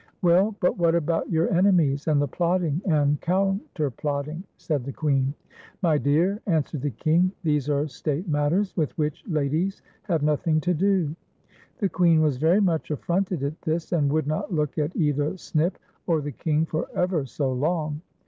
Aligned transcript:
"Well, 0.23 0.55
but 0.59 0.79
what 0.79 0.95
about 0.95 1.29
your 1.29 1.47
enemies, 1.53 2.07
and 2.07 2.19
the 2.19 2.27
plotting 2.27 2.81
and 2.85 3.21
counterplotting," 3.21 4.41
said 4.57 4.83
the 4.83 4.91
Queen." 4.91 5.35
My 5.83 5.99
dear," 5.99 6.41
answered 6.47 6.81
the 6.81 6.89
King," 6.89 7.31
these 7.43 7.69
are 7.69 7.87
state 7.87 8.27
matters, 8.27 8.75
with 8.75 8.97
which 8.97 9.23
ladies 9.27 9.83
have 10.01 10.23
nothing 10.23 10.59
to 10.61 10.73
do." 10.73 11.15
The 11.77 11.89
Queen 11.89 12.19
was 12.19 12.37
very 12.37 12.61
much 12.61 12.89
aftronted 12.89 13.43
at 13.43 13.61
this, 13.61 13.91
and 13.91 14.11
would 14.11 14.25
not 14.25 14.51
look 14.51 14.79
at 14.79 14.95
either 14.95 15.37
Snip 15.37 15.77
or 16.07 16.19
the 16.19 16.31
King 16.31 16.65
for 16.65 16.87
ever 16.95 17.27
so 17.27 17.53
long. 17.53 18.01